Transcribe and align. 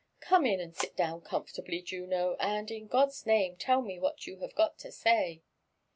''Gome 0.27 0.51
in, 0.51 0.59
and 0.59 0.75
sit 0.75 0.95
down 0.95 1.21
comfortably, 1.21 1.79
Ju^o; 1.79 2.35
and, 2.39 2.71
in 2.71 2.89
fiod's 2.89 3.27
name, 3.27 3.55
tell 3.55 3.83
me 3.83 3.99
what 3.99 4.25
you 4.25 4.37
have 4.39 4.55
got 4.55 4.79
to 4.79 4.91
say." 4.91 5.43